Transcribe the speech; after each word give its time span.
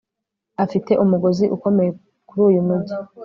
Afite 0.63 0.91
umugozi 1.03 1.45
ukomeye 1.55 1.91
kuri 2.27 2.41
uyu 2.49 2.61
mujyi 2.67 2.95